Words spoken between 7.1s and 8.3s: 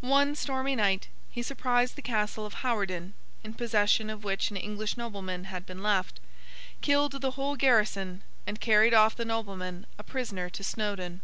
the whole garrison,